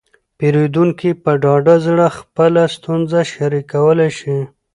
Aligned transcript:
پیرودونکي 0.37 1.09
په 1.23 1.31
ډاډه 1.43 1.75
زړه 1.85 2.07
خپله 2.17 2.61
ستونزه 2.75 3.19
شریکولی 3.33 4.09
شي. 4.19 4.37